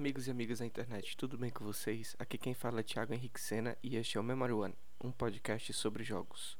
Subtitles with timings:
[0.00, 2.16] Amigos e amigas da internet, tudo bem com vocês?
[2.18, 5.74] Aqui quem fala é Thiago Henrique Sena e este é o Memory One, um podcast
[5.74, 6.56] sobre jogos.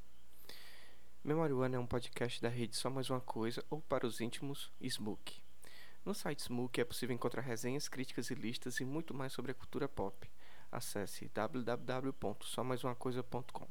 [1.25, 4.71] Memory One é um podcast da rede Só Mais Uma Coisa ou para os íntimos,
[4.83, 5.43] Smook.
[6.05, 9.55] No site Smook é possível encontrar resenhas, críticas e listas e muito mais sobre a
[9.55, 10.31] cultura pop.
[10.71, 13.69] Acesse www.somaisumacoisa.com.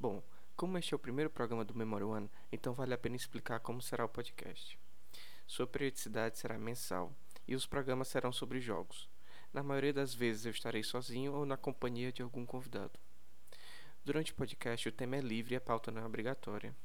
[0.00, 0.20] Bom,
[0.56, 3.80] como este é o primeiro programa do Memory One, então vale a pena explicar como
[3.80, 4.76] será o podcast.
[5.46, 7.14] Sua periodicidade será mensal
[7.48, 9.08] e os programas serão sobre jogos.
[9.52, 13.00] Na maioria das vezes eu estarei sozinho ou na companhia de algum convidado.
[14.04, 16.76] Durante o podcast, o tema é livre e a pauta não é obrigatória.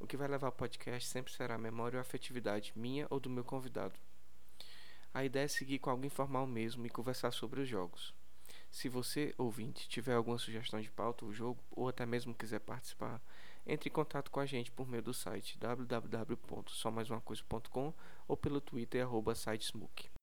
[0.00, 3.30] O que vai levar o podcast sempre será a memória ou afetividade minha ou do
[3.30, 3.98] meu convidado.
[5.12, 8.12] A ideia é seguir com alguém formal mesmo e conversar sobre os jogos.
[8.70, 13.22] Se você, ouvinte, tiver alguma sugestão de pauta ou jogo, ou até mesmo quiser participar,
[13.66, 17.94] entre em contato com a gente por meio do site www.somaisumacoisa.com
[18.28, 20.13] ou pelo Twitter arroba sitesmook.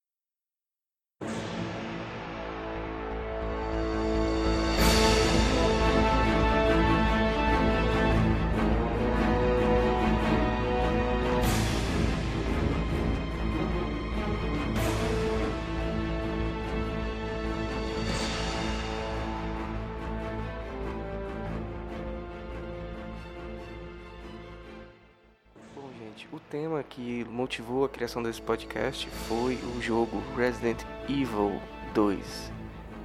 [26.52, 31.62] Tema que motivou a criação desse podcast foi o jogo Resident Evil
[31.94, 32.52] 2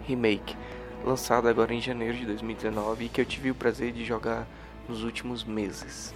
[0.03, 0.57] Remake,
[1.05, 4.49] lançado agora em janeiro de 2019 e que eu tive o prazer de jogar
[4.89, 6.13] nos últimos meses.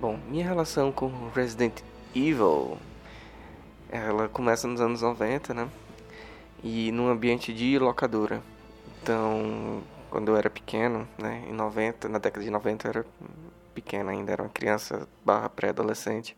[0.00, 1.80] Bom, minha relação com Resident
[2.14, 2.78] Evil
[3.88, 5.68] ela começa nos anos 90, né?
[6.62, 8.40] E num ambiente de locadora.
[9.02, 13.06] Então, quando eu era pequeno, né, em 90, na década de 90 eu era
[13.84, 16.34] pequena ainda, era uma criança barra pré-adolescente,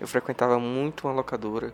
[0.00, 1.72] eu frequentava muito uma locadora,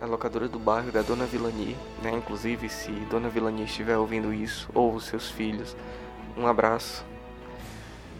[0.00, 2.10] a locadora do bairro da Dona Vilani, né?
[2.12, 5.76] Inclusive, se Dona Vilani estiver ouvindo isso, ou os seus filhos,
[6.36, 7.04] um abraço.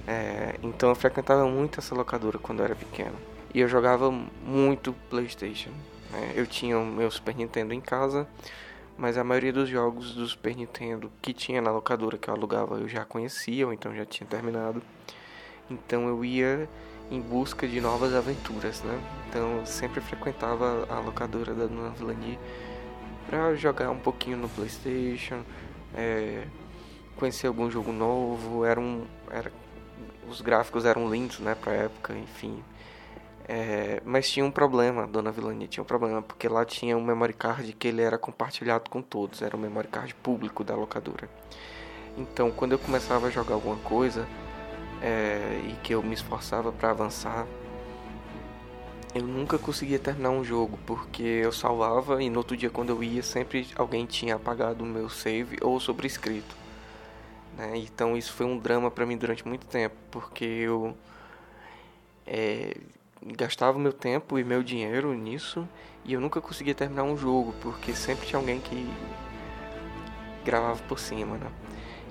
[0.07, 3.17] É, então eu frequentava muito essa locadora quando eu era pequeno.
[3.53, 5.71] E eu jogava muito Playstation.
[6.11, 6.33] Né?
[6.35, 8.27] Eu tinha o meu Super Nintendo em casa,
[8.97, 12.77] mas a maioria dos jogos do Super Nintendo que tinha na locadora que eu alugava
[12.77, 14.83] eu já conhecia, ou então já tinha terminado.
[15.71, 16.69] Então eu ia
[17.11, 19.01] em busca de novas aventuras, né?
[19.29, 22.39] Então eu sempre frequentava a locadora da Dona Vilani
[23.29, 25.43] para jogar um pouquinho no PlayStation,
[25.95, 26.47] é,
[27.17, 28.65] conhecer algum jogo novo.
[28.65, 29.53] Era um, era,
[30.29, 32.63] os gráficos eram lindos, né, para época, enfim.
[33.49, 37.33] É, mas tinha um problema, Dona Vilani tinha um problema, porque lá tinha um memory
[37.33, 41.29] card que ele era compartilhado com todos, era um memory card público da locadora.
[42.19, 44.27] Então, quando eu começava a jogar alguma coisa,
[45.03, 47.47] é, e que eu me esforçava para avançar,
[49.15, 53.03] eu nunca conseguia terminar um jogo porque eu salvava e no outro dia quando eu
[53.03, 56.55] ia sempre alguém tinha apagado o meu save ou sobrescrito.
[57.57, 57.79] Né?
[57.79, 60.95] Então isso foi um drama para mim durante muito tempo porque eu
[62.27, 62.77] é,
[63.23, 65.67] gastava meu tempo e meu dinheiro nisso
[66.05, 68.87] e eu nunca conseguia terminar um jogo porque sempre tinha alguém que
[70.45, 71.51] gravava por cima, né?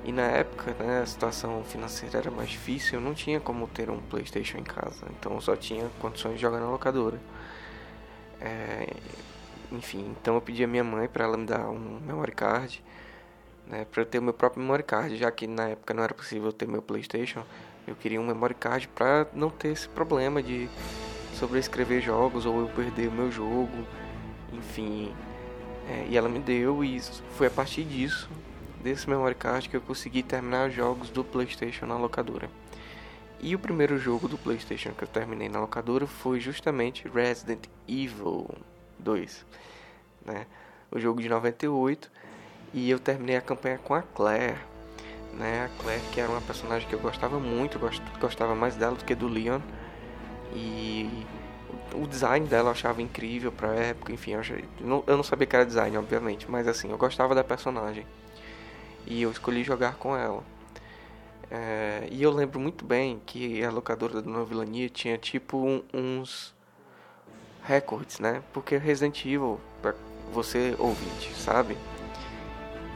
[0.06, 3.90] E na época, né, a situação financeira era mais difícil, eu não tinha como ter
[3.90, 7.20] um PlayStation em casa, então eu só tinha condições de jogar na locadora.
[8.40, 8.88] É,
[9.72, 12.84] enfim, então eu pedi a minha mãe para ela me dar um memory card,
[13.66, 16.14] né, para eu ter o meu próprio memory card, já que na época não era
[16.14, 17.44] possível ter meu PlayStation.
[17.88, 20.70] Eu queria um memory card para não ter esse problema de
[21.34, 23.88] sobrescrever jogos ou eu perder o meu jogo,
[24.54, 25.12] enfim.
[25.90, 27.02] É, e ela me deu e
[27.32, 28.30] foi a partir disso
[28.82, 32.50] desse memory card que eu consegui terminar jogos do PlayStation na locadora.
[33.40, 38.50] E o primeiro jogo do PlayStation que eu terminei na locadora foi justamente Resident Evil
[39.00, 39.46] 2,
[40.26, 40.46] né?
[40.92, 42.10] O jogo de 98
[42.74, 44.58] e eu terminei a campanha com a Claire,
[45.34, 45.66] né?
[45.66, 47.80] A Claire que era uma personagem que eu gostava muito,
[48.20, 49.60] gostava mais dela do que do Leon
[50.54, 51.26] e
[51.94, 55.66] o design dela eu achava incrível pra época, enfim, eu, eu não sabia que era
[55.66, 58.06] design, obviamente, mas assim, eu gostava da personagem
[59.06, 60.44] e eu escolhi jogar com ela.
[61.50, 65.84] É, e eu lembro muito bem que a locadora da Nova Vilania tinha tipo um,
[65.94, 66.54] uns
[67.64, 68.42] recordes, né?
[68.54, 69.94] Porque Resident Evil, pra
[70.34, 71.78] você ouvinte, sabe?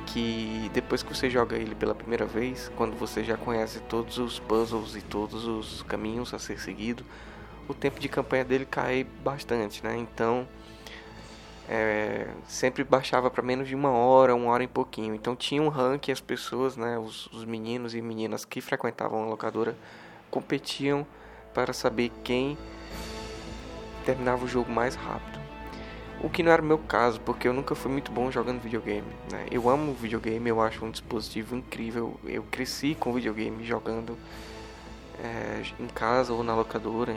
[0.07, 4.39] Que depois que você joga ele pela primeira vez, quando você já conhece todos os
[4.39, 7.05] puzzles e todos os caminhos a ser seguido,
[7.67, 9.95] o tempo de campanha dele cai bastante, né?
[9.95, 10.47] Então
[11.69, 15.13] é, sempre baixava para menos de uma hora, uma hora e pouquinho.
[15.13, 19.25] Então tinha um ranking, as pessoas, né, os, os meninos e meninas que frequentavam a
[19.27, 19.77] locadora
[20.31, 21.05] competiam
[21.53, 22.57] para saber quem
[24.03, 25.39] terminava o jogo mais rápido.
[26.21, 29.07] O que não era o meu caso, porque eu nunca fui muito bom jogando videogame.
[29.31, 29.45] Né?
[29.51, 32.19] Eu amo videogame, eu acho um dispositivo incrível.
[32.25, 34.17] Eu cresci com videogame jogando
[35.23, 37.15] é, em casa ou na locadora,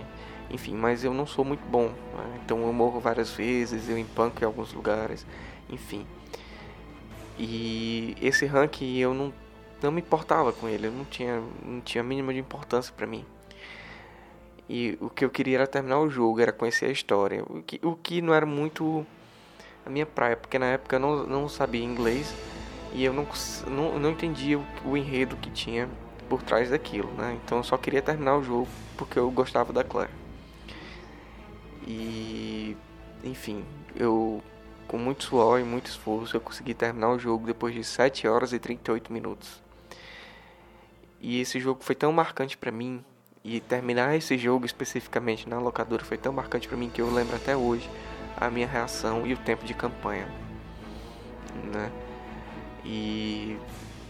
[0.50, 1.86] enfim, mas eu não sou muito bom.
[1.86, 2.40] Né?
[2.44, 5.26] Então eu morro várias vezes, eu empanco em alguns lugares,
[5.68, 6.06] enfim.
[7.38, 9.32] E esse rank eu não,
[9.82, 13.24] não me importava com ele, não tinha, não tinha a mínima de importância para mim.
[14.68, 17.44] E o que eu queria era terminar o jogo, era conhecer a história.
[17.48, 19.06] O que, o que não era muito
[19.84, 22.32] a minha praia, porque na época eu não, não sabia inglês
[22.92, 23.26] e eu não,
[23.66, 25.88] não, não entendia o, o enredo que tinha
[26.28, 27.38] por trás daquilo, né?
[27.44, 30.21] Então eu só queria terminar o jogo porque eu gostava da Claire.
[31.86, 32.76] E
[33.24, 33.64] enfim,
[33.94, 34.42] eu
[34.86, 38.52] com muito suor e muito esforço eu consegui terminar o jogo depois de 7 horas
[38.52, 39.62] e 38 minutos.
[41.20, 43.02] E esse jogo foi tão marcante para mim
[43.44, 47.34] e terminar esse jogo especificamente na locadora foi tão marcante para mim que eu lembro
[47.34, 47.88] até hoje
[48.36, 50.26] a minha reação e o tempo de campanha,
[51.72, 51.90] né?
[52.84, 53.56] E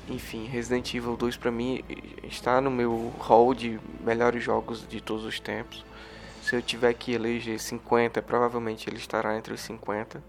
[0.09, 1.85] enfim, Resident Evil 2 para mim
[2.25, 5.85] está no meu hall de melhores jogos de todos os tempos.
[6.43, 10.21] Se eu tiver que eleger 50, provavelmente ele estará entre os 50.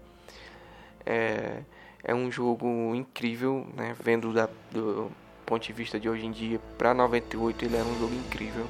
[1.04, 1.62] É,
[2.04, 3.96] é um jogo incrível, né?
[4.00, 5.10] Vendo da, do
[5.44, 8.64] ponto de vista de hoje em dia, para 98 ele era um jogo incrível.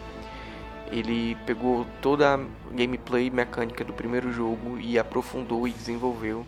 [0.91, 2.41] Ele pegou toda a
[2.73, 6.47] gameplay mecânica do primeiro jogo e aprofundou e desenvolveu.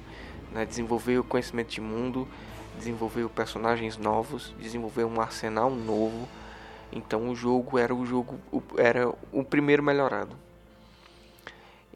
[0.50, 0.64] Né?
[0.64, 2.26] Desenvolveu conhecimento de mundo,
[2.78, 6.26] desenvolveu personagens novos, desenvolveu um arsenal novo.
[6.90, 8.40] Então o jogo era o jogo
[8.78, 10.45] era o primeiro melhorado.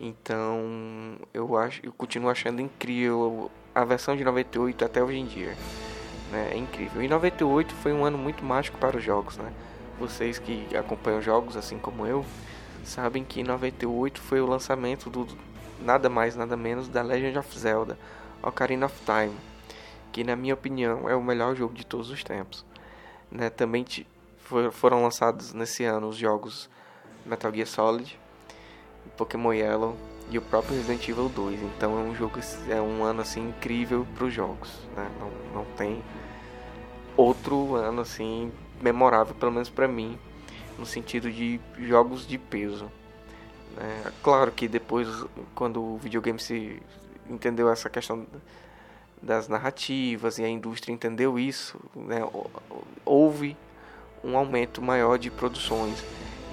[0.01, 5.55] Então eu acho, eu continuo achando incrível a versão de 98 até hoje em dia.
[6.33, 6.53] Né?
[6.53, 7.03] É incrível.
[7.03, 9.53] E 98 foi um ano muito mágico para os jogos, né?
[9.99, 12.25] Vocês que acompanham jogos assim como eu,
[12.83, 15.27] sabem que 98 foi o lançamento do
[15.83, 17.99] nada mais nada menos da Legend of Zelda,
[18.43, 19.37] Ocarina of Time,
[20.13, 22.65] que na minha opinião é o melhor jogo de todos os tempos.
[23.31, 23.51] Né?
[23.51, 23.85] Também
[24.73, 26.71] foram lançados nesse ano os jogos
[27.27, 28.19] Metal Gear Solid,
[29.17, 29.97] Pokémon Yellow
[30.31, 31.63] e o próprio Resident Evil 2.
[31.63, 32.39] Então é um jogo
[32.69, 35.11] é um ano assim incrível para os jogos, né?
[35.19, 36.03] Não, não tem
[37.17, 40.19] outro ano assim memorável, pelo menos para mim,
[40.79, 42.91] no sentido de jogos de peso.
[43.77, 45.09] É, claro que depois,
[45.55, 46.83] quando o videogame se
[47.29, 48.27] entendeu essa questão
[49.23, 52.21] das narrativas e a indústria entendeu isso, né,
[53.05, 53.57] houve
[54.25, 56.03] um aumento maior de produções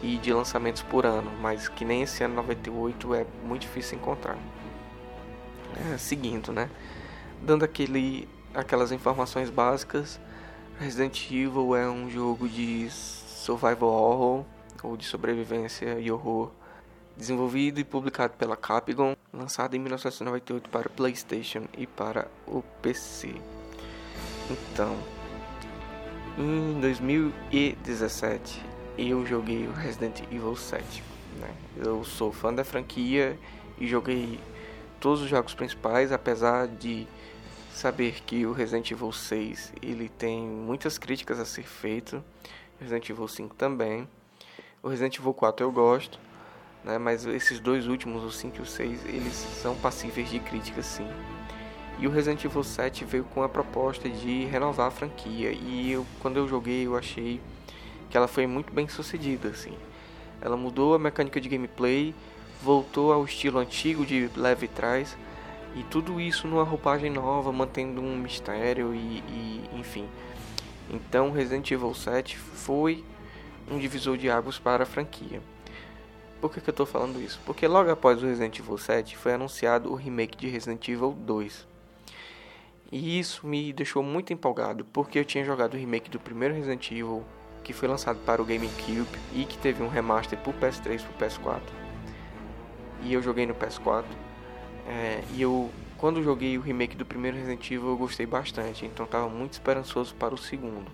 [0.01, 4.38] e de lançamentos por ano, mas que nem esse ano 98 é muito difícil encontrar.
[5.94, 6.69] É, seguindo, né,
[7.42, 10.19] dando aquele, aquelas informações básicas,
[10.80, 14.45] Resident Evil é um jogo de survival horror
[14.83, 16.51] ou de sobrevivência e horror,
[17.16, 23.35] desenvolvido e publicado pela Capcom, lançado em 1998 para PlayStation e para o PC.
[24.49, 24.95] Então,
[26.37, 31.04] em 2017 eu joguei o Resident Evil 7.
[31.39, 31.54] Né?
[31.77, 33.37] Eu sou fã da franquia
[33.77, 34.39] e joguei
[34.99, 37.07] todos os jogos principais, apesar de
[37.71, 42.23] saber que o Resident Evil 6 ele tem muitas críticas a ser feito,
[42.80, 44.07] Resident Evil 5 também.
[44.81, 46.19] O Resident Evil 4 eu gosto,
[46.83, 50.85] né, mas esses dois últimos, o 5 e o 6, eles são passíveis de críticas
[50.87, 51.07] sim.
[51.99, 56.06] E o Resident Evil 7 veio com a proposta de renovar a franquia e eu,
[56.19, 57.42] quando eu joguei eu achei
[58.09, 59.73] que ela foi muito bem sucedida assim.
[60.42, 62.14] Ela mudou a mecânica de gameplay,
[62.61, 65.18] voltou ao estilo antigo de leve trás
[65.76, 70.07] e tudo isso numa roupagem nova, mantendo um mistério e, e enfim.
[70.90, 73.04] Então Resident Evil 7 foi
[73.69, 75.42] um divisor de águas para a franquia.
[76.40, 77.40] Por que, que eu estou falando isso?
[77.45, 81.68] Porque logo após o Resident Evil 7 foi anunciado o remake de Resident Evil 2.
[82.92, 86.90] E isso me deixou muito empolgado, porque eu tinha jogado o remake do primeiro Resident
[86.92, 87.23] Evil,
[87.68, 91.04] que foi lançado para o GameCube e que teve um remaster para o PS3 e
[91.04, 91.62] para o PS4.
[93.04, 94.06] E eu joguei no PS4
[94.88, 99.06] é, e eu, quando joguei o remake do primeiro Resident Evil, eu gostei bastante, então
[99.06, 100.90] estava muito esperançoso para o segundo.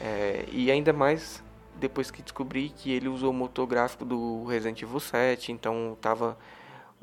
[0.00, 1.42] É, e ainda mais
[1.78, 6.38] depois que descobri que ele usou o motor gráfico do Resident Evil 7, então estava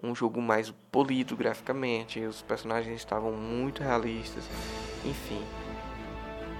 [0.01, 4.43] um jogo mais polido graficamente, os personagens estavam muito realistas,
[5.05, 5.43] enfim.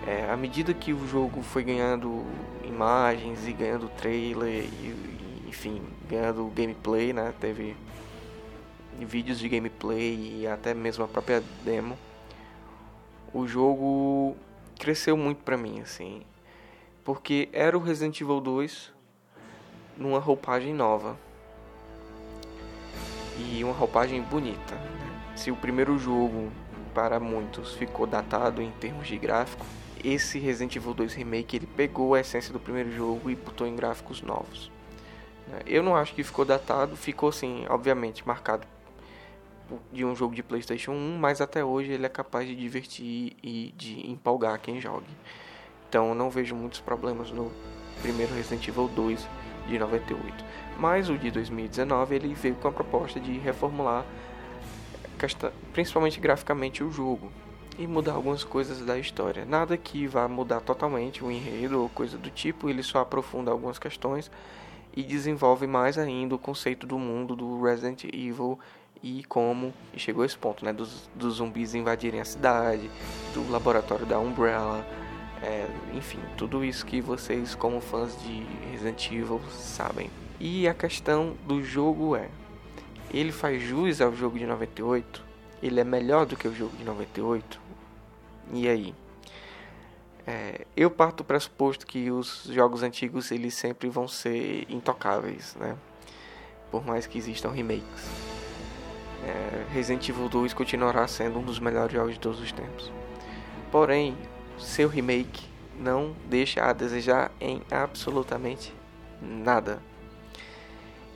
[0.08, 2.26] É, à medida que o jogo foi ganhando
[2.64, 7.76] imagens e ganhando trailer, e, e, enfim, ganhando gameplay, né, teve
[8.98, 11.98] vídeos de gameplay e até mesmo a própria demo,
[13.34, 14.38] o jogo
[14.80, 16.22] cresceu muito pra mim, assim.
[17.04, 18.94] Porque era o Resident Evil 2
[19.98, 21.18] numa roupagem nova.
[23.38, 24.80] E uma roupagem bonita.
[25.36, 26.50] Se o primeiro jogo
[26.94, 29.66] para muitos ficou datado em termos de gráfico,
[30.14, 33.76] esse Resident Evil 2 Remake ele pegou a essência do primeiro jogo e botou em
[33.76, 34.72] gráficos novos.
[35.48, 35.60] Né?
[35.66, 38.66] Eu não acho que ficou datado, ficou assim, obviamente, marcado
[39.92, 43.74] de um jogo de PlayStation 1, mas até hoje ele é capaz de divertir e
[43.76, 45.08] de empolgar quem jogue.
[45.90, 47.52] Então não vejo muitos problemas no
[48.02, 49.28] primeiro Resident Evil 2
[49.68, 50.46] de 98.
[50.80, 54.06] Mas o de 2019 ele veio com a proposta de reformular
[55.74, 57.32] principalmente graficamente o jogo
[57.78, 59.46] e mudar algumas coisas da história.
[59.46, 63.78] Nada que vá mudar totalmente o enredo ou coisa do tipo, ele só aprofunda algumas
[63.78, 64.32] questões
[64.96, 68.58] e desenvolve mais ainda o conceito do mundo do Resident Evil
[69.04, 72.90] e como e chegou esse ponto, né, dos, dos zumbis invadirem a cidade,
[73.34, 74.86] do laboratório da Umbrella,
[75.42, 80.10] é, enfim, tudo isso que vocês como fãs de Resident Evil sabem.
[80.40, 82.30] E a questão do jogo é,
[83.14, 85.24] ele faz jus ao jogo de 98?
[85.62, 87.67] Ele é melhor do que o jogo de 98?
[88.54, 88.94] E aí?
[90.26, 95.78] É, eu parto do pressuposto que os jogos antigos eles sempre vão ser intocáveis, né?
[96.70, 98.04] Por mais que existam remakes.
[99.24, 102.92] É, Resident Evil 2 continuará sendo um dos melhores jogos de todos os tempos.
[103.72, 104.18] Porém,
[104.60, 105.46] seu remake
[105.80, 108.74] não deixa a desejar em absolutamente
[109.22, 109.82] nada.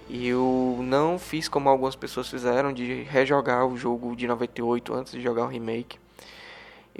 [0.09, 5.21] Eu não fiz como algumas pessoas fizeram de rejogar o jogo de 98 antes de
[5.21, 5.97] jogar o remake.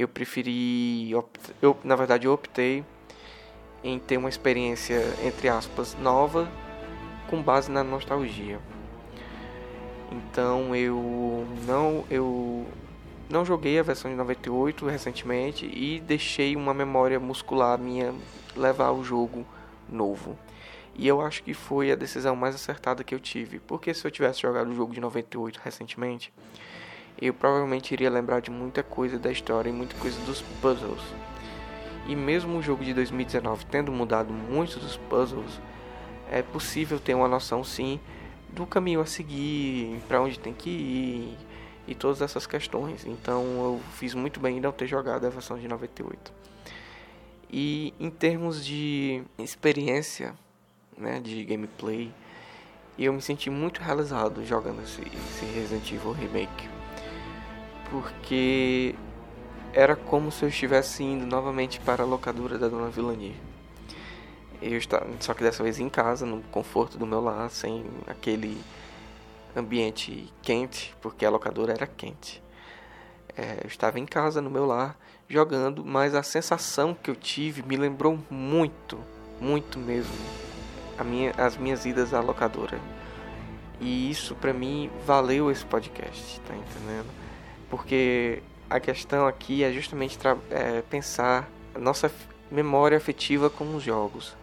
[0.01, 2.83] Eu preferi, eu na verdade eu optei
[3.83, 6.51] em ter uma experiência entre aspas nova
[7.29, 8.59] com base na nostalgia.
[10.11, 12.65] Então eu não eu
[13.29, 18.11] não joguei a versão de 98 recentemente e deixei uma memória muscular minha
[18.55, 19.45] levar o jogo
[19.87, 20.35] novo.
[20.95, 24.09] E eu acho que foi a decisão mais acertada que eu tive, porque se eu
[24.09, 26.33] tivesse jogado o jogo de 98 recentemente,
[27.19, 31.01] eu provavelmente iria lembrar de muita coisa da história e muita coisa dos puzzles.
[32.07, 35.59] E mesmo o jogo de 2019 tendo mudado muitos dos puzzles,
[36.31, 37.99] é possível ter uma noção sim
[38.49, 41.37] do caminho a seguir, para onde tem que ir
[41.87, 43.05] e todas essas questões.
[43.05, 46.31] Então eu fiz muito bem em não ter jogado a versão de 98.
[47.51, 50.33] E em termos de experiência,
[50.97, 52.11] né, de gameplay,
[52.97, 56.80] eu me senti muito realizado jogando esse, esse Resident Evil Remake.
[57.91, 58.95] Porque
[59.73, 63.35] era como se eu estivesse indo novamente para a locadura da Dona Vilani.
[64.61, 68.61] Eu estava, só que dessa vez em casa, no conforto do meu lar, sem aquele
[69.55, 72.41] ambiente quente, porque a locadora era quente.
[73.35, 77.63] É, eu estava em casa, no meu lar, jogando, mas a sensação que eu tive
[77.63, 78.99] me lembrou muito,
[79.39, 80.13] muito mesmo,
[81.03, 82.79] minha, as minhas idas à locadora.
[83.79, 87.20] E isso para mim valeu esse podcast, tá entendendo?
[87.71, 92.11] Porque a questão aqui é justamente é, pensar a nossa
[92.51, 94.35] memória afetiva com os jogos.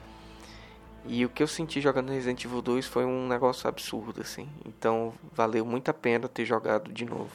[1.07, 4.49] E o que eu senti jogando Resident Evil 2 foi um negócio absurdo, assim.
[4.67, 7.31] Então valeu muito a pena ter jogado de novo.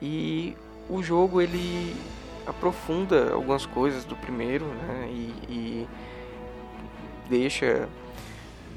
[0.00, 0.56] E
[0.88, 1.94] o jogo ele
[2.46, 5.08] aprofunda algumas coisas do primeiro, né?
[5.10, 5.88] E, e
[7.28, 7.88] deixa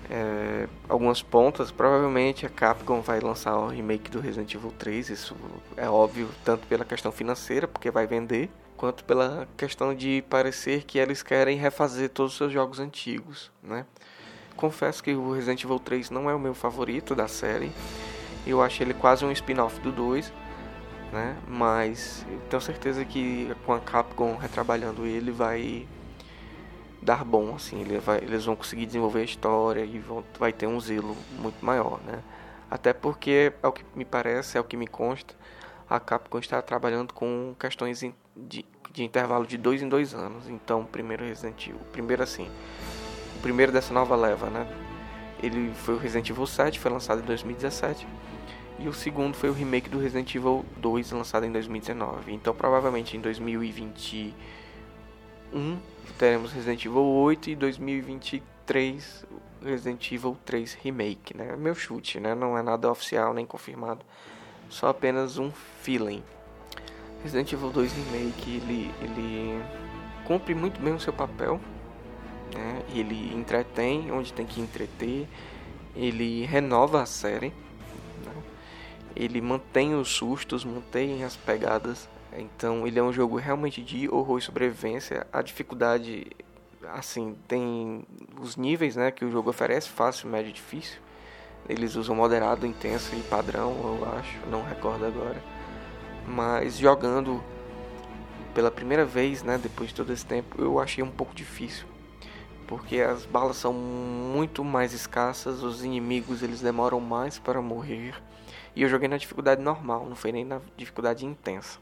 [0.09, 1.71] é, algumas pontas.
[1.71, 5.09] Provavelmente a Capcom vai lançar o remake do Resident Evil 3.
[5.09, 5.35] Isso
[5.77, 10.97] é óbvio, tanto pela questão financeira, porque vai vender quanto pela questão de parecer que
[10.97, 13.85] eles querem refazer todos os seus jogos antigos, né?
[14.55, 17.71] Confesso que o Resident Evil 3 não é o meu favorito da série.
[18.47, 20.31] Eu acho ele quase um spin-off do 2,
[21.11, 21.37] né?
[21.47, 25.85] Mas eu tenho certeza que com a Capcom retrabalhando ele vai
[27.01, 30.67] dar bom, assim, ele vai, eles vão conseguir desenvolver a história e vão, vai ter
[30.67, 32.21] um zelo muito maior, né?
[32.69, 35.33] Até porque, ao que me parece, é o que me consta,
[35.89, 38.03] a Capcom está trabalhando com questões
[38.35, 40.47] de, de intervalo de dois em dois anos.
[40.47, 42.47] Então, primeiro Resident Evil, primeiro assim,
[43.37, 44.67] o primeiro dessa nova leva, né?
[45.41, 48.05] Ele foi o Resident Evil 7, foi lançado em 2017.
[48.77, 52.33] E o segundo foi o remake do Resident Evil 2, lançado em 2019.
[52.33, 55.77] Então, provavelmente em 2021
[56.17, 59.25] teremos Resident Evil 8 e 2023
[59.63, 61.55] Resident Evil 3 Remake, né?
[61.55, 62.33] Meu chute, né?
[62.33, 64.05] Não é nada oficial nem confirmado
[64.69, 65.51] só apenas um
[65.81, 66.23] feeling.
[67.23, 69.63] Resident Evil 2 Remake ele, ele
[70.25, 71.59] cumpre muito bem o seu papel,
[72.53, 72.83] né?
[72.93, 75.27] ele entretém onde tem que entreter,
[75.95, 77.49] ele renova a série,
[78.23, 78.33] né?
[79.15, 82.07] ele mantém os sustos, mantém as pegadas.
[82.33, 85.25] Então ele é um jogo realmente de horror e sobrevivência.
[85.31, 86.27] A dificuldade,
[86.93, 88.05] assim, tem
[88.39, 90.99] os níveis né, que o jogo oferece, fácil, médio e difícil.
[91.67, 95.41] Eles usam moderado, intenso e padrão, eu acho, não recordo agora.
[96.27, 97.43] Mas jogando
[98.53, 101.85] pela primeira vez, né, depois de todo esse tempo, eu achei um pouco difícil.
[102.67, 108.15] Porque as balas são muito mais escassas, os inimigos eles demoram mais para morrer.
[108.75, 111.79] E eu joguei na dificuldade normal, não foi nem na dificuldade intensa.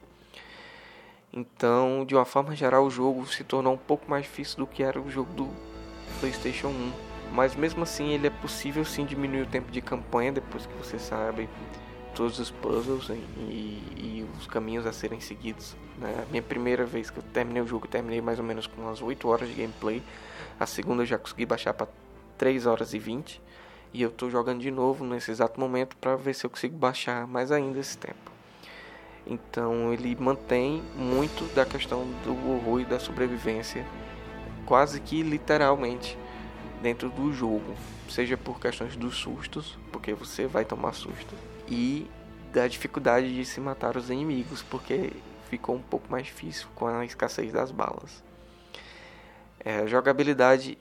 [1.37, 4.81] Então, de uma forma geral, o jogo se tornou um pouco mais difícil do que
[4.81, 5.47] era o jogo do
[6.19, 6.91] PlayStation 1.
[7.31, 10.97] Mas mesmo assim, ele é possível sim diminuir o tempo de campanha depois que você
[10.97, 11.47] sabe
[12.15, 15.77] todos os puzzles e, e, os caminhos a serem seguidos.
[15.99, 16.25] Né?
[16.31, 19.27] Minha primeira vez que eu terminei o jogo, terminei mais ou menos com umas 8
[19.27, 20.01] horas de gameplay.
[20.59, 21.87] A segunda eu já consegui baixar para
[22.39, 23.39] 3 horas e 20.
[23.93, 27.27] E eu estou jogando de novo nesse exato momento para ver se eu consigo baixar
[27.27, 28.36] mais ainda esse tempo.
[29.29, 33.85] Então ele mantém muito da questão do horror e da sobrevivência,
[34.65, 36.17] quase que literalmente,
[36.81, 37.75] dentro do jogo.
[38.09, 41.35] Seja por questões dos sustos, porque você vai tomar susto,
[41.67, 42.07] e
[42.53, 45.11] da dificuldade de se matar os inimigos, porque
[45.49, 48.23] ficou um pouco mais difícil com a escassez das balas.
[49.59, 50.77] É, a jogabilidade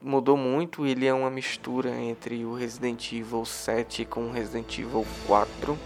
[0.00, 5.04] mudou muito, ele é uma mistura entre o Resident Evil 7 com o Resident Evil
[5.26, 5.76] 4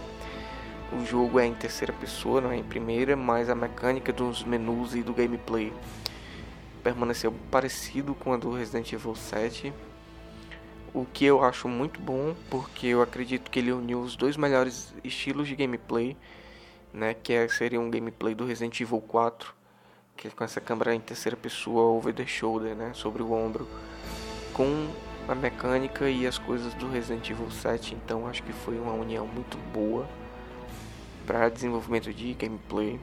[0.93, 4.93] o jogo é em terceira pessoa, não é em primeira, mas a mecânica dos menus
[4.93, 5.73] e do gameplay
[6.83, 9.73] permaneceu parecido com a do Resident Evil 7.
[10.93, 14.93] O que eu acho muito bom, porque eu acredito que ele uniu os dois melhores
[15.03, 16.15] estilos de gameplay,
[16.93, 19.53] né, que é, seria um gameplay do Resident Evil 4,
[20.15, 23.67] que é com essa câmera em terceira pessoa over the shoulder, né, sobre o ombro,
[24.53, 24.87] com
[25.27, 29.25] a mecânica e as coisas do Resident Evil 7, então acho que foi uma união
[29.25, 30.07] muito boa
[31.25, 32.99] para desenvolvimento de gameplay.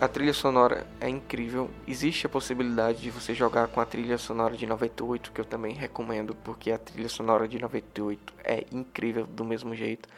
[0.00, 1.70] A trilha sonora é incrível.
[1.86, 5.72] Existe a possibilidade de você jogar com a trilha sonora de 98, que eu também
[5.74, 10.08] recomendo, porque a trilha sonora de 98 é incrível do mesmo jeito.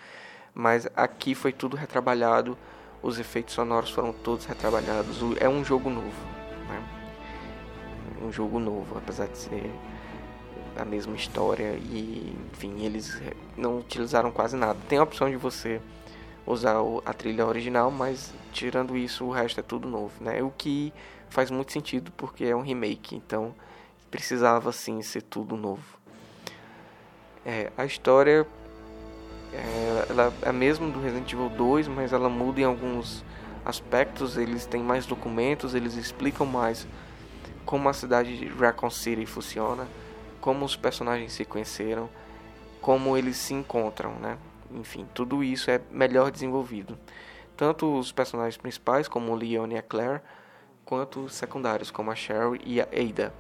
[0.55, 2.57] Mas aqui foi tudo retrabalhado,
[3.03, 5.19] os efeitos sonoros foram todos retrabalhados.
[5.39, 6.27] É um jogo novo,
[6.69, 6.83] né?
[8.23, 9.71] Um jogo novo, apesar de ser
[10.77, 13.21] a mesma história e, enfim, eles
[13.57, 14.79] não utilizaram quase nada.
[14.89, 15.81] Tem a opção de você
[16.47, 20.43] usar a trilha original, mas tirando isso, o resto é tudo novo, né?
[20.43, 20.93] O que
[21.29, 23.55] faz muito sentido porque é um remake, então
[24.11, 25.83] precisava sim ser tudo novo.
[27.45, 28.47] É, a história
[29.53, 33.25] é, ela é a mesma do Resident Evil 2, mas ela muda em alguns
[33.65, 34.37] aspectos.
[34.37, 36.87] Eles têm mais documentos, eles explicam mais
[37.65, 39.89] como a cidade de Raccoon City funciona,
[40.41, 42.09] como os personagens se conheceram,
[42.81, 44.39] como eles se encontram, né?
[44.75, 46.99] Enfim, tudo isso é melhor desenvolvido.
[47.57, 50.21] Tanto os personagens principais, como o Leon e a Claire,
[50.85, 53.33] quanto os secundários, como a Cheryl e a Ada.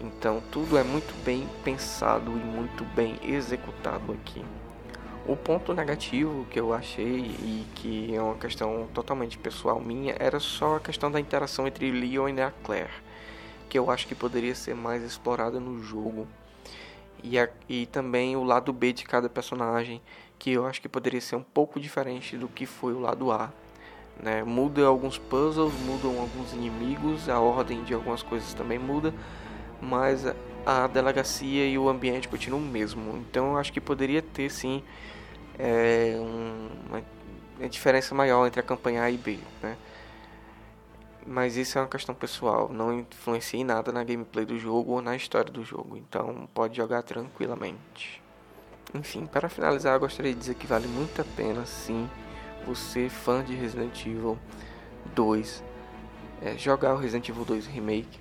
[0.00, 4.44] Então, tudo é muito bem pensado e muito bem executado aqui.
[5.24, 10.40] O ponto negativo que eu achei e que é uma questão totalmente pessoal minha era
[10.40, 12.90] só a questão da interação entre Leon e a Claire,
[13.68, 16.26] que eu acho que poderia ser mais explorada no jogo.
[17.22, 20.02] E, a, e também o lado B de cada personagem,
[20.42, 23.52] que eu acho que poderia ser um pouco diferente do que foi o lado A.
[24.20, 24.42] Né?
[24.42, 29.14] Muda alguns puzzles, mudam alguns inimigos, a ordem de algumas coisas também muda,
[29.80, 30.26] mas
[30.66, 33.18] a delegacia e o ambiente continuam o mesmo.
[33.18, 34.82] Então eu acho que poderia ter sim
[35.56, 37.04] é, um, uma,
[37.60, 39.38] uma, diferença maior entre a campanha A e B.
[39.62, 39.76] Né?
[41.24, 45.00] Mas isso é uma questão pessoal, não influencia em nada na gameplay do jogo ou
[45.00, 48.21] na história do jogo, então pode jogar tranquilamente.
[48.94, 52.08] Enfim, para finalizar, eu gostaria de dizer que vale muito a pena, sim,
[52.66, 54.38] você, fã de Resident Evil
[55.14, 55.64] 2,
[56.42, 58.20] é, jogar o Resident Evil 2 Remake.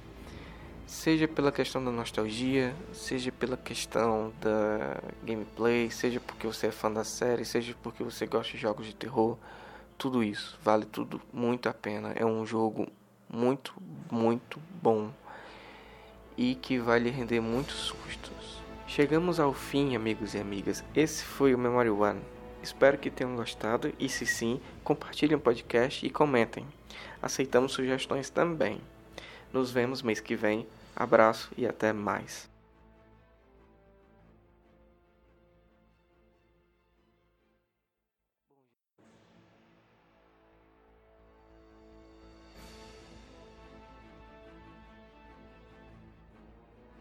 [0.87, 6.91] Seja pela questão da nostalgia, seja pela questão da gameplay, seja porque você é fã
[6.91, 9.37] da série, seja porque você gosta de jogos de terror,
[9.97, 12.11] tudo isso vale tudo muito a pena.
[12.15, 12.87] É um jogo
[13.29, 13.73] muito,
[14.11, 15.11] muito bom
[16.37, 18.60] e que vai lhe render muitos sustos.
[18.93, 20.83] Chegamos ao fim, amigos e amigas.
[20.93, 22.19] Esse foi o Memory One.
[22.61, 26.67] Espero que tenham gostado e, se sim, compartilhem o podcast e comentem.
[27.21, 28.81] Aceitamos sugestões também.
[29.53, 30.67] Nos vemos mês que vem.
[30.93, 32.50] Abraço e até mais.